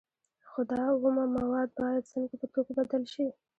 [0.49, 3.27] خو دا اومه مواد باید څنګه په توکو بدل شي